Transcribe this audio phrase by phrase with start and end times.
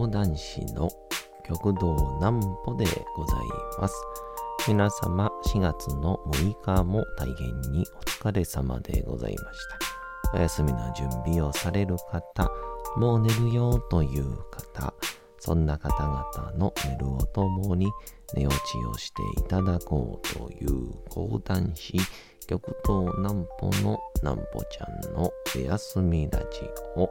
[0.00, 0.90] 講談師の
[1.46, 3.40] 極道南歩でござい
[3.78, 3.94] ます。
[4.66, 9.58] 皆様4月の6日も大変にお疲れ様でございまし
[10.32, 10.38] た。
[10.38, 12.50] お休みの準備をされる方、
[12.96, 14.94] もう寝るよという方、
[15.38, 17.92] そんな方々の寝るをともに
[18.34, 21.98] 寝落ちをしていただこうという講談師、
[22.46, 26.46] 極東南歩の南歩ちゃんのお休みラジ
[26.96, 27.10] オ。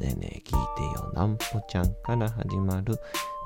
[0.00, 2.96] ねえねえ聞いてよなんぽちゃんから始まる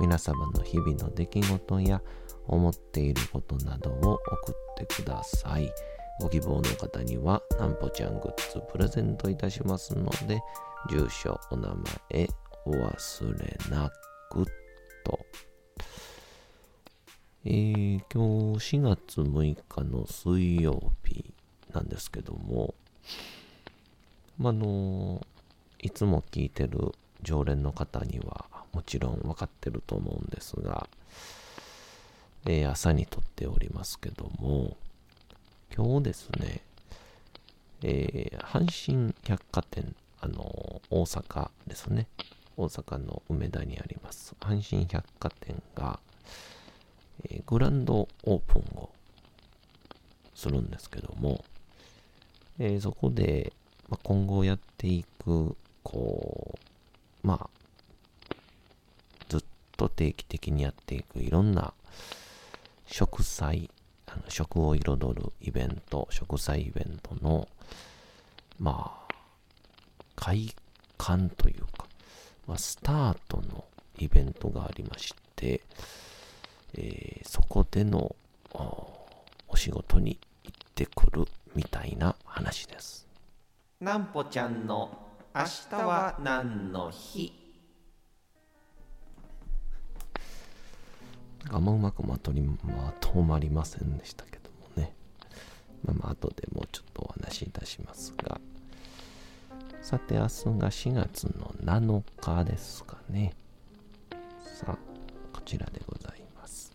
[0.00, 2.00] 皆様の日々の出来事や
[2.47, 5.72] 思っていることなどを送ってください。
[6.20, 10.41] ご希望の方にはなんぽちゃんグッズプレゼントいたしますので、
[10.88, 11.75] 住所、お名
[12.12, 12.28] 前、
[12.66, 13.91] お忘れな
[14.30, 14.47] く
[15.05, 15.27] と。
[17.44, 21.34] えー、今日4月6日の水曜日
[21.72, 22.77] なんですけども、
[24.38, 25.20] まあの
[25.84, 30.88] いつも聞いてる常連の方にはもちろん分かってると思うんですが、
[32.46, 34.78] えー朝に撮っておりますけども、
[35.76, 36.62] 今日ですね、
[37.82, 42.06] えー阪神百貨店、あの大阪ですね、
[42.56, 44.34] 大阪の梅田にあります。
[44.41, 46.00] 阪神百貨店が、
[47.28, 48.88] えーグランドオープンを
[50.34, 51.44] するんですけども、
[52.59, 53.53] えーそこで、
[53.91, 55.54] まあ、今後やっていく、
[55.84, 56.59] こ
[57.22, 58.34] う、まあ、
[59.28, 59.45] ずっ
[59.77, 61.72] と定期的にやっていくいろんな
[62.87, 63.71] 食祭、
[64.06, 67.47] あの食を彩るイベント、食祭イベントの、
[68.59, 69.15] まあ、
[70.17, 70.53] 開
[70.99, 71.87] 館というか、
[72.47, 73.65] まあ、スタートの
[73.99, 75.61] イベントがありまして、
[76.75, 78.15] えーそこでの
[78.53, 78.95] お
[79.49, 81.25] お仕事に行ってくる
[81.55, 83.06] みたいな話です。
[83.81, 84.97] なんぽちゃんの
[85.37, 87.33] 明日は何の日？
[91.50, 94.95] あんまうまくまとりまとまりませんでしたけどもね。
[95.84, 98.41] まあまあ後でもうちょっとお話しいたしますが。
[99.83, 103.34] さて明日が4月の7日ですかね。
[104.45, 104.78] さあ、
[105.33, 106.71] こちらでございます。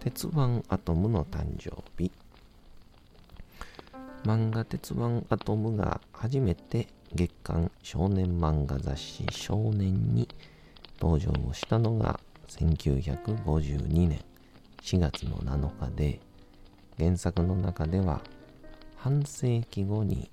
[0.00, 2.10] 鉄腕アトムの誕生日。
[4.24, 10.28] 漫画鉄腕アトムが初めて月刊少年漫画雑誌少年に
[11.00, 14.20] 登場をしたのが1952年
[14.82, 16.20] 4月の7日で
[16.98, 18.20] 原作の中では
[18.96, 20.28] 半世紀後に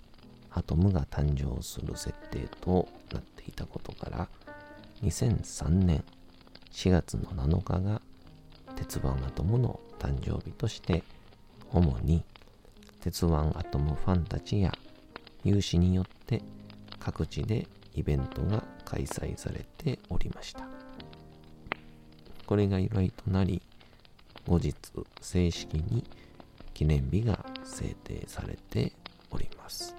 [0.50, 4.28] アトムが誕生する設定となっていたことから
[5.04, 6.04] 2003年
[6.72, 8.02] 4月の7日が
[8.76, 11.04] 鉄腕アトムの誕生日として
[11.72, 12.24] 主に
[13.02, 14.74] 鉄腕アトムファンたちや
[15.44, 16.42] 有志によって
[17.04, 20.68] 各地でイベントが開催されておりました。
[22.46, 23.62] これが由来となり
[24.48, 24.76] 後日
[25.20, 26.04] 正式に
[26.74, 28.94] 記念日が制定されて
[29.32, 29.96] おります。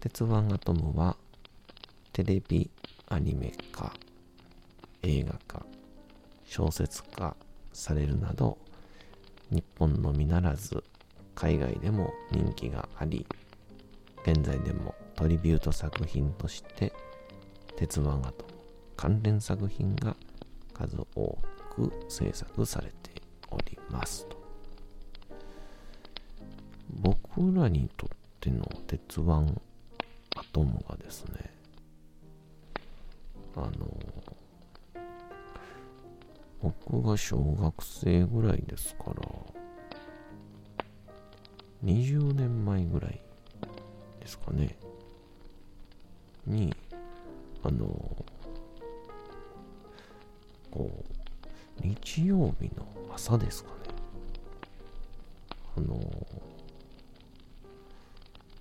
[0.00, 1.16] 鉄腕アトムは
[2.12, 2.68] テレビ
[3.08, 3.92] アニメ化
[5.02, 5.64] 映画化
[6.44, 7.36] 小説化
[7.72, 8.58] されるなど
[9.50, 10.82] 日本のみならず
[11.34, 13.26] 海外でも人気があり
[14.26, 16.92] 現在でもトリビュート作品として
[17.76, 18.52] 鉄腕アトム
[18.96, 20.16] 関連作品が
[20.74, 21.38] 数多
[21.70, 24.42] く制作されておりますと。
[26.90, 28.08] 僕らにとっ
[28.40, 29.30] ての鉄腕
[30.36, 31.50] アトムがですね
[33.56, 33.70] あの
[36.60, 39.14] 僕が小学生ぐらいですから
[41.84, 43.20] 20年前ぐらい
[44.20, 44.76] ですかね。
[46.46, 46.74] に
[47.62, 47.86] あの
[50.70, 53.74] こう日曜日の朝ですかね。
[55.76, 55.98] あの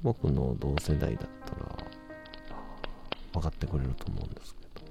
[0.02, 1.78] 僕の同世代だったら
[3.34, 4.88] 分かってくれると思うんですけど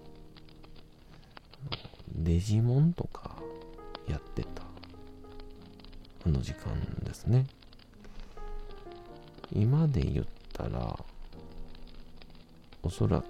[2.15, 3.37] デジモンとか
[4.09, 4.63] やってた
[6.27, 7.47] あの時間ですね。
[9.53, 11.00] 今で言ったら
[12.91, 13.25] おそらく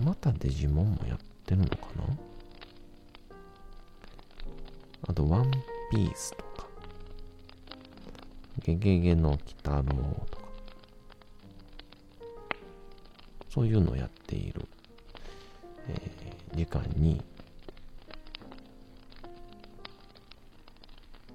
[0.00, 2.04] またデジモンもやってるのかな？
[5.08, 5.50] あと、ワン
[5.90, 6.68] ピースとか、
[8.62, 9.82] ゲゲゲの鬼太郎
[10.30, 10.44] とか、
[13.50, 14.64] そういうのをやっている、
[15.88, 17.20] えー、時間に、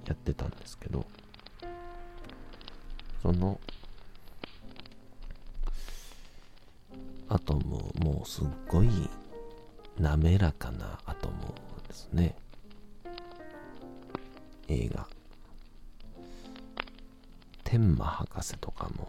[0.06, 1.04] やってたんですけど、
[3.20, 3.60] その、
[7.34, 8.88] アトム、もうすっごい
[9.98, 11.34] 滑らかなアトム
[11.88, 12.36] ですね。
[14.68, 15.04] 映画。
[17.64, 19.08] 天馬博士とかも、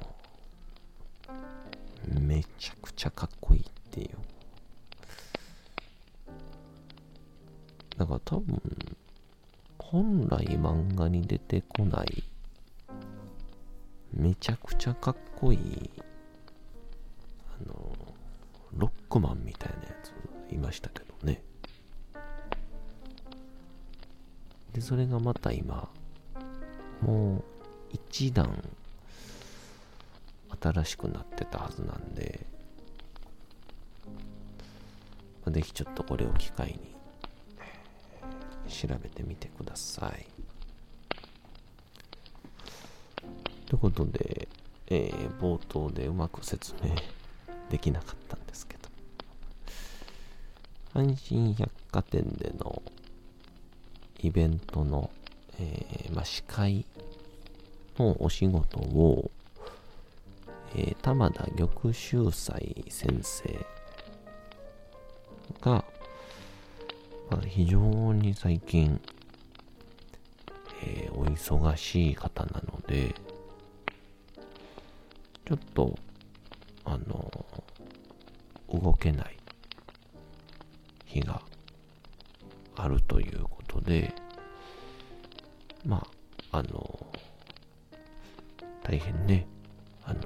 [2.19, 4.09] めちゃくちゃかっこいいっていう。
[7.95, 8.59] だから多分、
[9.77, 12.23] 本来漫画に出てこない
[14.11, 15.91] めちゃくちゃかっこいい
[19.19, 21.41] マンみたいなやついましたけどね
[24.73, 25.89] でそれがまた今
[27.01, 27.43] もう
[27.91, 28.63] 一段
[30.61, 32.45] 新しくなってたはずなんで
[35.51, 36.95] ぜひちょっとこれを機会に
[38.67, 40.25] 調べてみてください。
[43.67, 44.47] ということで、
[44.87, 46.95] えー、冒頭でうまく説明
[47.69, 48.74] できなかったんですけど、
[50.95, 52.81] 阪神百貨店での
[54.21, 55.09] イベントの、
[55.59, 56.85] えー、まあ、司会
[57.99, 59.29] のお仕事を、
[60.73, 63.65] えー、玉田玉秀斎先生
[65.59, 65.83] が、
[67.29, 69.01] まあ、非常に最近、
[70.81, 73.13] えー、お忙しい方なので、
[75.45, 75.93] ちょっと、
[76.85, 77.45] あの、
[78.71, 79.35] 動けない
[81.15, 81.41] 日が
[82.75, 84.13] あるということで、
[85.85, 86.05] ま
[86.51, 87.05] あ、あの、
[88.83, 89.47] 大変ね、
[90.03, 90.19] あの、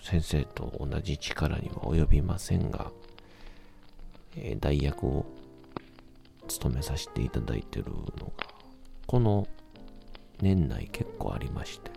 [0.00, 2.92] 先生と同じ力には及びませんが、
[4.36, 5.26] えー、代役を
[6.46, 8.46] 務めさせていただいてるのが、
[9.06, 9.48] この
[10.40, 11.90] 年内結構ありまして、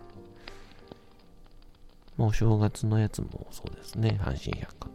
[2.16, 4.89] もうお正月のやつもそうですね、阪神百貨。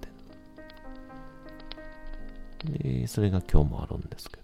[2.65, 4.43] で、それが今日もあるんですけど、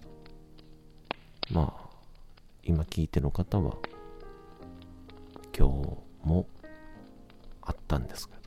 [1.51, 1.89] まあ、
[2.63, 3.77] 今聞いてる方は、
[5.57, 6.47] 今日も
[7.61, 8.39] あったんですけど、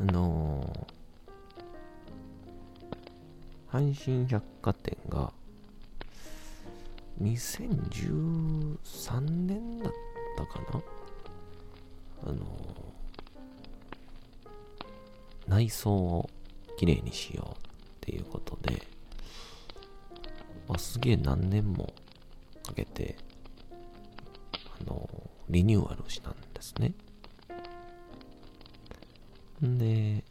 [0.00, 5.32] あのー、阪神百貨店が
[7.22, 9.92] 2013年だっ
[10.36, 10.82] たかな？
[15.62, 16.30] 内装を
[16.76, 17.58] きれいにしようっ
[18.00, 18.82] ていうことで、
[20.68, 21.92] まあ、すげえ何年も
[22.66, 23.16] かけて
[24.80, 25.08] あの
[25.48, 26.94] リニューアルしたんですね。
[29.64, 30.24] んで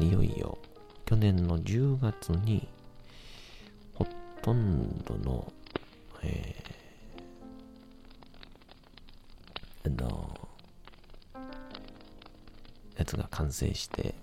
[0.00, 0.56] いよいよ
[1.04, 2.66] 去年の10月に、
[3.92, 4.06] ほ
[4.40, 5.52] とんどの、
[6.22, 6.61] え
[13.42, 14.14] 完成して、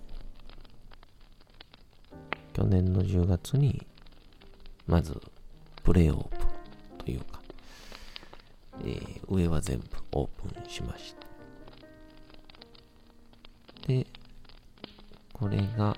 [2.54, 3.86] 去年の10月に、
[4.86, 5.20] まず、
[5.84, 6.38] プレイオープン
[7.04, 7.40] というか、
[8.80, 11.26] えー、上は全部オープンしました。
[13.86, 14.06] で、
[15.34, 15.94] これが、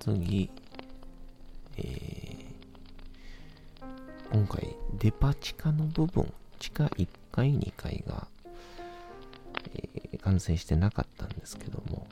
[0.00, 0.50] 次、
[1.76, 8.26] えー、今回、デパ地下の部分、地下1階、2階が、
[10.22, 12.06] えー、完成してなかったんですけども、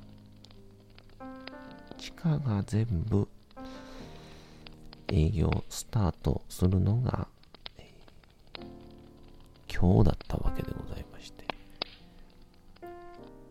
[1.99, 3.29] 地下が全部
[5.09, 7.29] 営業スタートするのが、
[9.73, 11.45] 今日だったわけでございまして。
[11.45, 11.47] っ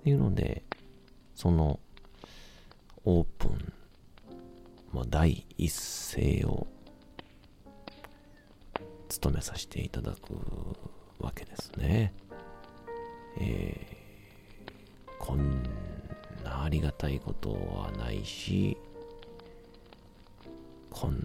[0.03, 0.63] ていうので、
[1.35, 1.79] その
[3.05, 3.73] オープン
[4.91, 6.67] まあ、第一声を
[9.07, 10.33] 務めさせていただく
[11.19, 12.13] わけですね。
[13.39, 13.98] えー、
[15.29, 15.61] こん
[16.43, 18.75] なありがたいことはないし、
[20.89, 21.23] こん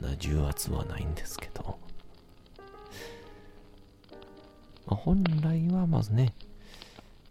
[0.00, 1.78] な重圧はないんですけど、
[4.86, 6.32] まあ、本来はまずね、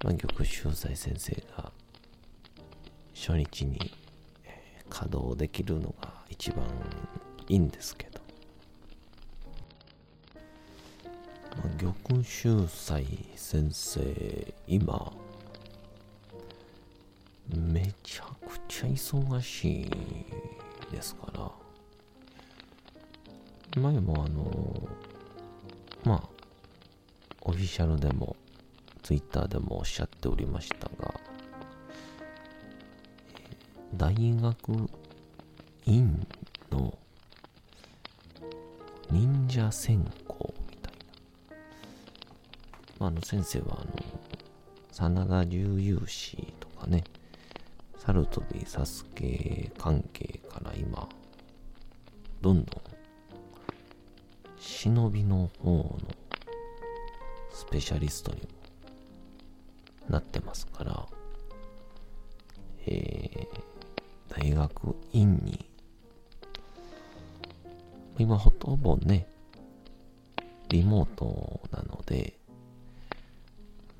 [0.03, 1.72] まあ、玉秀斎先生が
[3.15, 3.91] 初日に
[4.91, 6.67] 稼働できるのが一番
[7.48, 8.22] いいんですけど、
[11.58, 15.12] まあ、玉秀斎先生今
[19.00, 19.86] 忙しい
[20.91, 21.60] ですから。
[23.77, 24.89] 前もあの
[26.03, 26.29] まあ
[27.44, 28.36] オフィシャルでも
[29.03, 31.13] ツイッターでもおっしゃっておりましたが
[33.96, 34.89] 大学
[35.86, 36.27] 院
[36.72, 36.98] の
[39.12, 40.94] 忍者専攻みたい
[41.50, 41.56] な、
[43.00, 43.88] まあ、あの先生はあの
[44.91, 47.03] 真田重勇士とかね
[48.00, 51.08] サルトビサスケ関係から今
[52.41, 52.82] どんどん
[54.58, 56.00] 忍びの方の
[57.51, 58.48] スペシャリストにも
[60.10, 61.06] なってますから、
[62.88, 63.48] えー、
[64.29, 65.70] 大学院に
[68.18, 69.27] 今ほとんどね
[70.70, 72.34] リモートなので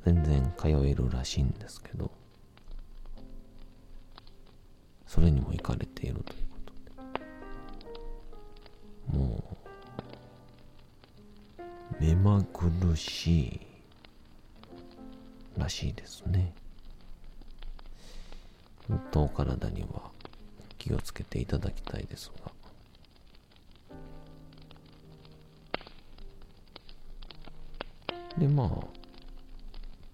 [0.06, 2.10] 全然通えるらしいんですけど
[5.20, 6.74] それにも行かれているということ。
[9.12, 9.44] でも
[11.60, 13.60] う目まぐるしい
[15.58, 16.54] らしいですね。
[18.88, 20.10] 本当お体には
[20.78, 22.50] 気をつけていただきたいですが。
[28.38, 28.70] でまあ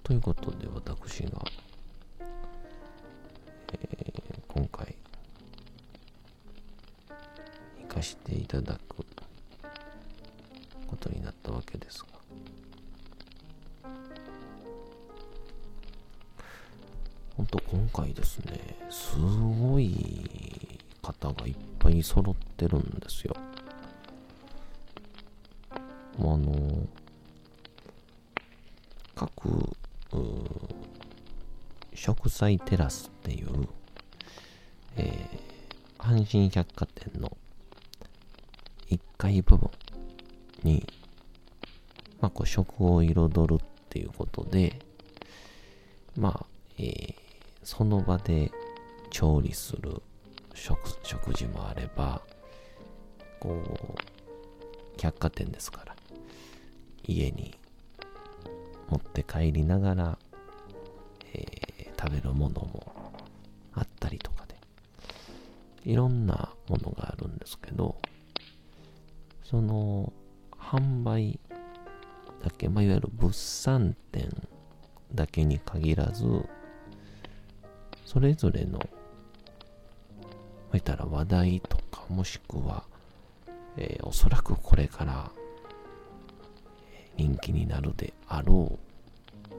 [0.02, 1.44] ということで私が
[7.96, 9.06] かしていただく
[10.88, 12.08] ことになったわけですが。
[17.38, 23.36] 本当今回ですねすごい方がいっぱい揃ってるんですよ。
[26.18, 26.88] あの
[29.16, 29.75] 各
[31.94, 33.68] 食材テラスっていう、
[34.96, 37.38] えー、阪神百貨店の
[39.17, 39.69] 階部分
[40.63, 40.86] に、
[42.22, 44.79] まあ、こう食を彩るっていうことで、
[46.17, 46.45] まあ、
[46.77, 47.15] えー、
[47.63, 48.51] その場で
[49.10, 50.01] 調理する
[50.53, 52.22] 食食事もあれば、
[53.39, 53.63] こ
[53.98, 55.95] う、百貨店ですから、
[57.05, 57.55] 家に
[58.89, 60.17] 持って帰りながら、
[61.34, 62.93] えー、食べるものも
[63.74, 64.55] あったりとかで、
[65.86, 67.95] いろんなものがあるんですけど、
[69.50, 70.12] その
[70.52, 71.40] 販売
[72.44, 74.30] だけ、まあ、いわゆる物産展
[75.14, 76.25] だけに限らず
[78.06, 78.80] それぞれの
[80.75, 82.84] まあ、たら話題とかもしくは、
[83.78, 85.32] えー、おそらくこれから
[87.16, 89.54] 人気になるであろう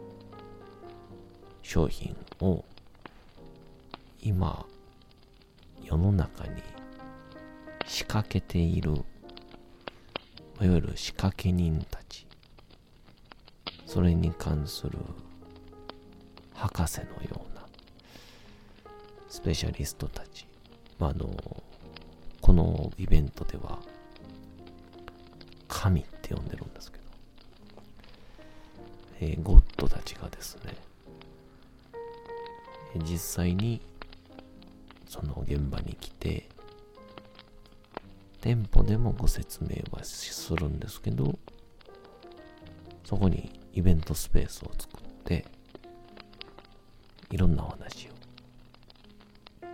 [1.62, 2.62] 商品を
[4.22, 4.66] 今
[5.82, 6.62] 世の中に
[7.86, 9.05] 仕掛けている
[10.62, 12.26] いわゆる仕掛け人たち。
[13.86, 14.98] それに関する
[16.54, 17.64] 博士のような
[19.28, 20.46] スペシャリストたち、
[20.98, 21.30] まあ、あの
[22.40, 23.78] このイベントでは
[25.68, 27.04] 神って呼んでるんですけど、
[29.20, 30.74] えー、ゴッドたちがですね
[33.04, 33.80] 実際に
[35.08, 36.48] その現場に来て
[38.46, 41.36] 店舗でもご説明はするんですけど、
[43.02, 45.44] そこにイベントスペースを作って、
[47.32, 48.10] いろんなお話を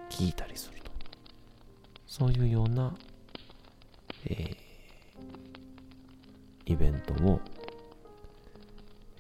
[0.09, 0.91] 聞いたりすると。
[2.07, 2.95] そういうような、
[4.25, 7.43] えー、イベントを、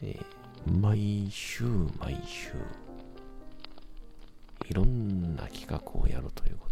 [0.01, 1.65] えー、毎週
[2.01, 2.53] 毎週、
[4.71, 6.69] いろんな企画をやるというこ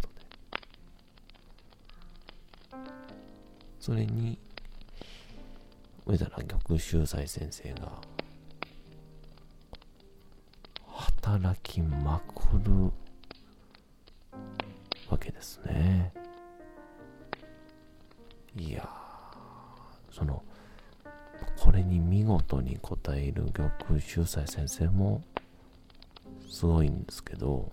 [3.81, 4.37] それに、
[6.05, 7.91] 上田玉秀斎先生が、
[10.85, 12.91] 働きまくる
[15.09, 16.13] わけですね。
[18.55, 18.87] いや
[20.11, 20.43] その、
[21.57, 25.23] これに見事に答える玉秀斎先生も
[26.47, 27.71] すごいんですけど、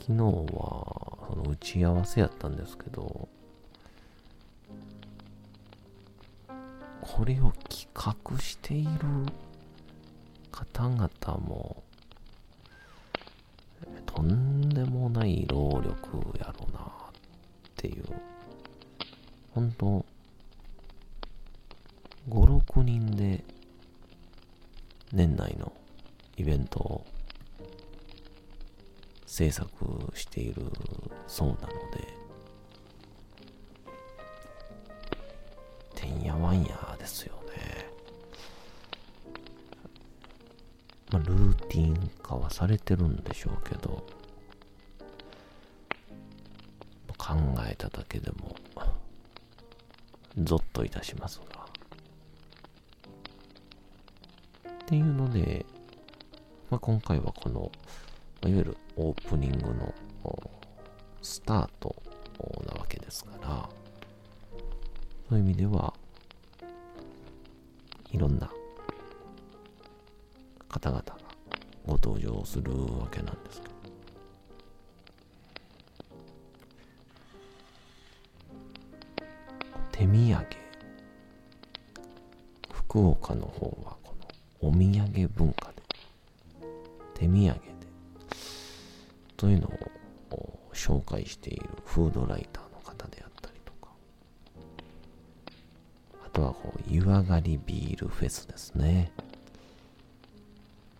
[0.00, 0.22] 昨日
[0.54, 3.28] はその打ち合わせやったんですけど、
[7.00, 8.90] これを企画している
[10.50, 11.08] 方々
[11.38, 11.84] も、
[14.06, 16.84] とんでもない労力やろうなっ
[17.76, 18.04] ていう、
[19.54, 20.04] 本当
[22.28, 23.44] 6人で
[25.12, 25.72] 年内の
[26.36, 27.06] イベントを
[29.30, 30.64] 制作している
[31.30, 31.58] そうなの
[31.92, 32.08] で、
[35.94, 37.88] てんやわんやですよね。
[41.12, 44.04] まあ、ルーティン化はされてるんでしょうけど、
[47.16, 48.56] 考えただけでも、
[50.36, 51.64] ゾッといたしますが。
[54.68, 55.64] っていうので、
[56.70, 57.70] まあ、今回はこの、
[58.42, 59.94] いわゆるオープニングの
[61.22, 61.94] スタート
[62.66, 63.68] なわけですから、
[65.28, 65.92] そういう意味では、
[68.12, 68.50] いろんな
[70.68, 71.16] 方々が
[71.86, 73.74] ご登場するわけなんですけど、
[79.92, 80.46] 手土産
[82.72, 84.14] 福岡の方はこ
[84.62, 85.82] のお土産文化で
[87.14, 87.60] 手土産で
[89.36, 89.70] というのを
[90.72, 93.88] 紹介しているフードライターの方であったりとか。
[96.24, 99.12] あとはこう湯上がりビールフェスですね。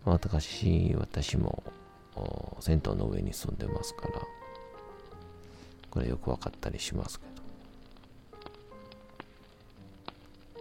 [0.03, 1.63] 私私も
[2.59, 4.21] 銭湯の上に住んでますから。
[5.89, 7.31] これよく分かったりしますけど。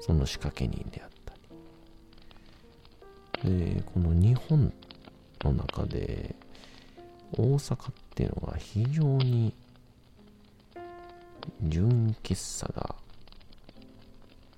[0.02, 1.35] その仕掛け人であった
[3.45, 3.75] り。
[3.76, 4.73] で、この日本
[5.43, 6.35] の中で、
[7.33, 9.55] 大阪っていうのが非常に
[11.62, 12.95] 純喫茶が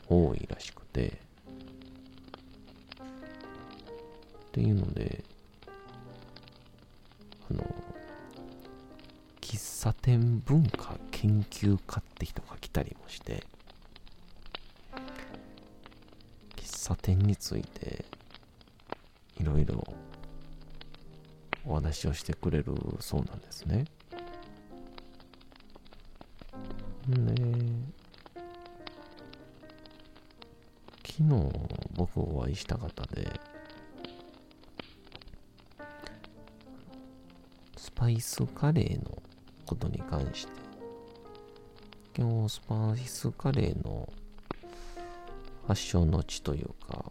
[0.09, 1.11] 多いらしくて、っ
[4.53, 5.25] ていうので、
[7.51, 7.63] あの、
[9.41, 13.45] 喫茶店文化研究家って人が来たりもして
[16.57, 18.05] 喫、茶店について
[19.39, 19.85] いろいろ
[21.65, 23.85] お話をしてくれるそうなんですね。
[27.09, 27.17] で、
[31.05, 31.53] 昨日
[31.95, 33.29] 僕お会いした方で、
[37.77, 39.23] スパイスカレーの
[39.67, 40.53] ことに関して、
[42.17, 44.13] 今日スパイスカレーの
[45.67, 47.05] 発祥の地というか、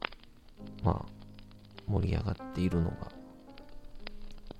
[0.84, 1.12] まあ、
[1.88, 3.21] 盛り上がっているのが、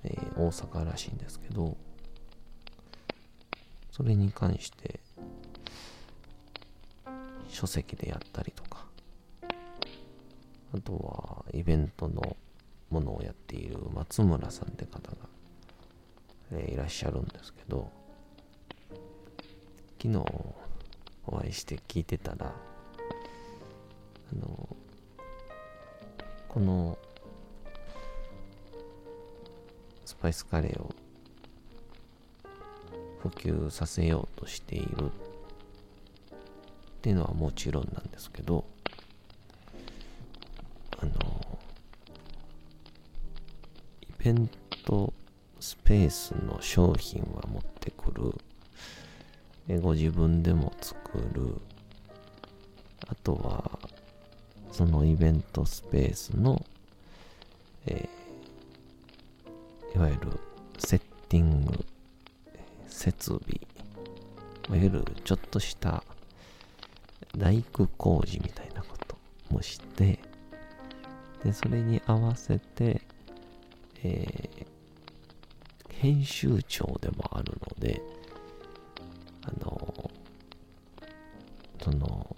[0.04, 1.76] えー、大阪らしいんですけど、
[3.90, 5.00] それに関して、
[7.48, 8.86] 書籍でやったりとか、
[10.74, 12.36] あとはイベントの
[12.90, 15.16] ものをやっている松村さんって方が、
[16.52, 17.90] えー、いらっしゃるんですけど、
[20.02, 20.16] 昨日
[21.26, 22.46] お会いして聞いてたら、
[24.32, 24.76] あの
[26.48, 26.98] この
[30.12, 30.94] スパイスカレーを
[33.22, 35.06] 普及させようとしている。
[35.06, 35.10] っ
[37.00, 38.64] ていうのはもちろんなんですけど
[41.00, 41.12] あの
[44.02, 44.48] イベン
[44.84, 45.12] ト
[45.58, 48.12] スペースの商品は持ってく
[49.66, 49.80] る。
[49.80, 51.56] ご自分でも作る。
[53.08, 53.78] あとは
[54.70, 56.64] そのイベントスペースの、
[63.02, 63.60] 設備、
[64.68, 66.04] いわゆるちょっとした
[67.36, 69.16] 大工工事みたいなこと
[69.50, 70.20] もして、
[71.42, 73.02] で、それに合わせて、
[74.04, 78.00] えー、編集長でもあるので、
[79.46, 80.10] あの、
[81.82, 82.36] その、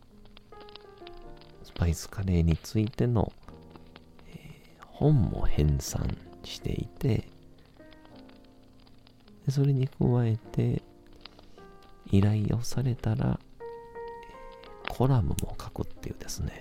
[1.63, 3.31] スパイスカレーについての、
[4.29, 7.34] えー、本も編纂していて
[9.47, 10.83] でそれに加えて
[12.11, 13.39] 依頼をされたら、
[14.89, 16.61] コラムも書くっていうですね。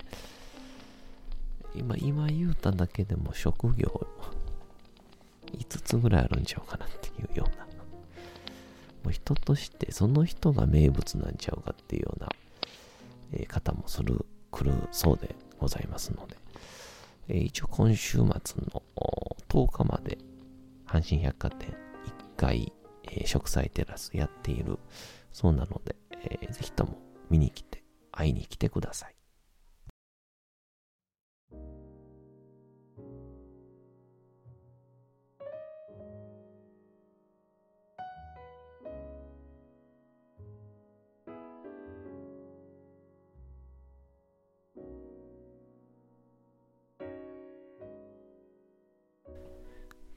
[1.76, 4.08] 今今言うただけでも職業
[5.52, 7.66] 5つぐらいあるんちゃうかなっていうような。
[9.04, 12.30] もう人としてその人が名物なんちゃうかっていうような、
[13.34, 16.38] え、方もする来るそうでございますので、
[17.28, 18.82] え、一応今週末の
[19.50, 20.18] 10日まで
[20.88, 21.83] 阪神百貨店
[22.44, 22.74] 1階、
[23.06, 24.78] えー、植栽テラスやっている
[25.32, 26.98] そうなので、えー、ぜひとも
[27.30, 29.16] 見に来て会いに来てください。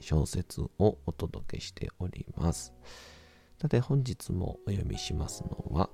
[0.00, 2.72] 小説をお届けしております。
[3.60, 5.88] さて本日もお読みしますのは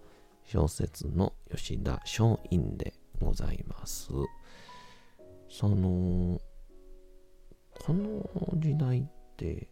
[0.44, 4.10] 小説の吉田松陰でございます。
[5.48, 6.40] その、
[7.86, 9.04] この時代っ
[9.36, 9.68] て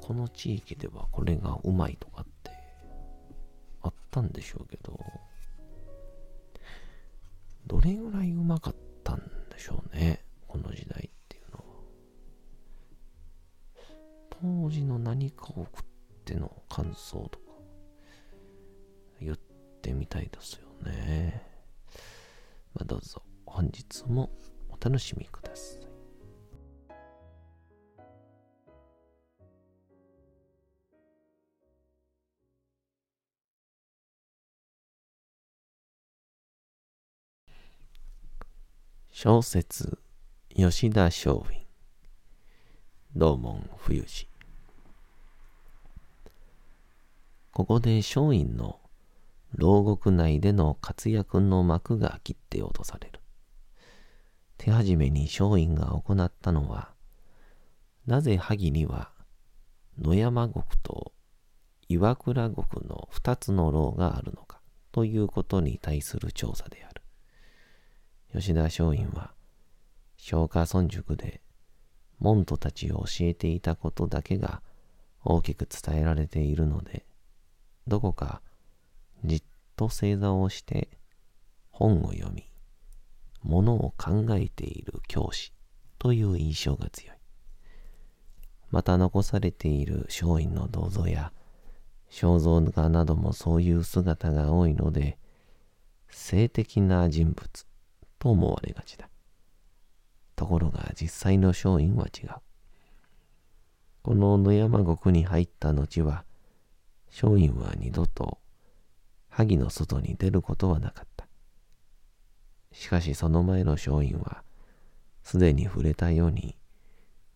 [0.00, 2.50] この地域ではこれがうまいとかって
[3.82, 4.98] あったんでしょうけど、
[7.66, 9.18] どれぐらいうまかったん
[9.50, 10.83] でしょうね、この時
[14.82, 15.84] の何かを食っ
[16.24, 17.44] ての感想とか、
[19.20, 19.36] 言っ
[19.82, 21.42] てみたいですよね。
[22.74, 24.30] まあ、どうぞ本日も
[24.68, 25.84] お楽しみください。
[39.10, 39.98] 小説
[40.54, 41.66] 吉田松陰
[43.14, 44.28] 道門冬至
[47.54, 48.80] ここで松陰の
[49.52, 53.20] 牢獄内での活躍の幕が切って落とされる。
[54.58, 56.90] 手始めに松陰が行ったのは
[58.06, 59.12] なぜ萩には
[60.00, 61.12] 野山国と
[61.88, 67.02] 岩倉国の二つの牢があるのかということに対する調査である。
[68.32, 69.32] 吉田松陰は、
[70.18, 71.40] 松下村塾で
[72.18, 74.60] 門徒たちを教えていたことだけが
[75.22, 77.06] 大きく伝えられているので、
[77.86, 78.40] どこか
[79.24, 79.42] じっ
[79.76, 80.88] と正座をして
[81.70, 82.50] 本を読み、
[83.42, 85.52] ものを考えている教師
[85.98, 87.16] という印象が強い。
[88.70, 91.32] また残されている松陰の銅像や
[92.10, 95.18] 肖像画などもそういう姿が多いので、
[96.08, 97.66] 性的な人物
[98.18, 99.08] と思われがちだ。
[100.36, 102.30] ところが実際の松陰は違う。
[104.02, 106.24] この野山国に入った後は、
[107.14, 108.38] 松陰は二度と
[109.28, 111.28] 萩の外に出ることはなかった。
[112.72, 114.42] しかしその前の松陰は、
[115.22, 116.58] すでに触れたように、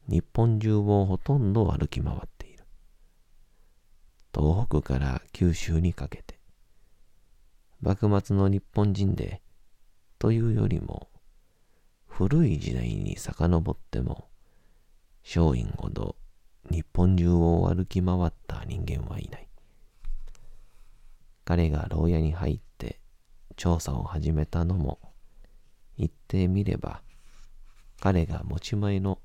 [0.09, 2.65] 日本中をほとんど歩き回っている。
[4.35, 6.41] 東北から九州にかけて、
[7.81, 9.41] 幕末の日本人で
[10.19, 11.09] というよりも、
[12.09, 14.29] 古い時代に遡っても、
[15.23, 16.17] 松陰ほど
[16.69, 19.48] 日本中を歩き回った人間はいない。
[21.49, 23.01] 彼が牢屋に入って
[23.57, 24.99] 調査を始めたのも、
[25.97, 27.01] 言ってみれば、
[28.01, 29.19] 彼が持ち前の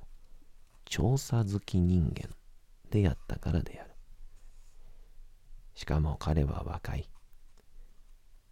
[0.86, 2.29] 調査好き人間
[2.89, 3.91] でやったからである。
[5.75, 7.09] しかも彼は若い。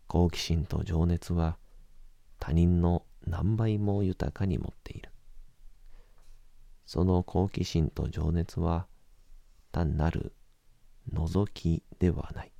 [0.07, 1.57] 好奇心と情熱は
[2.39, 5.13] 他人の何倍も豊かに持っている。
[6.86, 8.88] その好奇心と情熱は
[9.71, 10.34] 単なる
[11.13, 12.51] 覗きではない。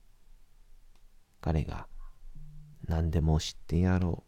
[1.42, 1.88] 彼が
[2.88, 4.24] 何でも知ってやろ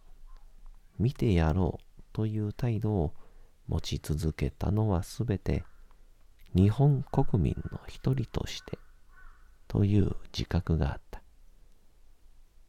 [1.00, 3.14] う、見てやろうという態度を
[3.68, 5.64] 持ち続けたのはすべて
[6.56, 8.78] 日本国民の一人として
[9.68, 11.22] という自覚があった。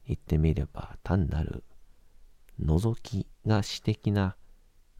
[0.06, 1.64] 言ってみれば単なる
[2.62, 4.36] 覗きが私的な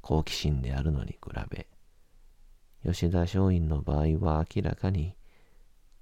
[0.00, 1.18] 好奇心であるのに比
[1.50, 1.66] べ、
[2.85, 5.14] 吉田松陰の場合は明らかに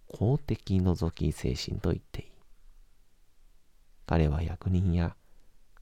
[0.09, 2.32] 公的覗き精神と言っていい。
[4.12, 5.16] 彼は役人や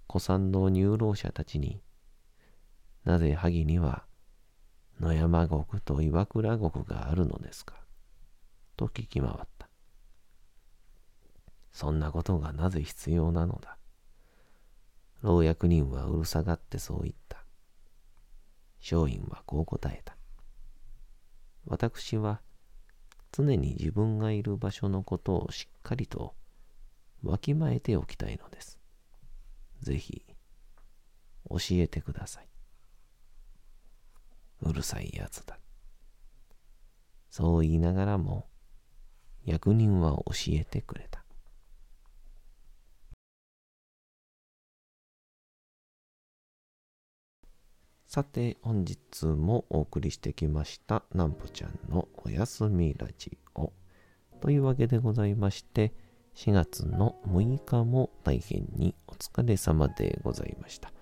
[0.09, 1.83] 古参の入老者たちに、
[3.05, 4.05] なぜ萩には
[5.01, 7.75] 野山国と岩倉国があるのですか？
[8.77, 9.69] と聞き回った。
[11.73, 13.77] そんなことがなぜ必要なのだ？
[15.23, 17.39] 老役人はうるさがってそう言った。
[18.81, 20.17] 松陰はこう答えた。
[21.67, 22.43] 私は
[23.33, 26.37] 常に自分がいる場所のことをしっかりと
[27.23, 28.79] わきまえておきたいのです。
[29.81, 30.25] ぜひ
[31.49, 32.49] 教えてください。
[34.63, 35.59] うるさいやつだ。
[37.31, 38.47] そう言いながらも
[39.45, 41.25] 役人は教えてくれた。
[48.07, 53.73] さて、本日もお送りしてきました、なんぽちゃんのおやすみラジオ。
[54.41, 55.95] というわけでございまして、
[56.35, 60.93] 4月の6日も大変にお疲れ様でございました。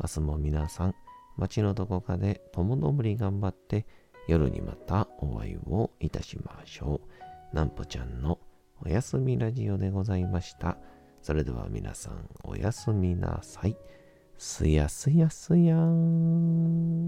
[0.00, 0.94] 明日も皆さん、
[1.36, 3.86] 街のどこかで共どもり頑張って、
[4.28, 7.00] 夜にまたお会いをいたしましょ
[7.52, 7.56] う。
[7.56, 8.38] なんぽちゃんの
[8.84, 10.76] おやすみラジオでございました。
[11.22, 13.76] それでは皆さんおやすみなさい。
[14.38, 17.06] すやすやすやーん。